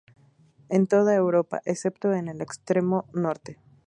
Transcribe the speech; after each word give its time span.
En 0.69 0.87
toda 0.87 1.13
Europa, 1.13 1.61
excepto 1.63 2.11
en 2.13 2.27
el 2.27 2.41
extremo 2.41 3.05
norte. 3.13 3.59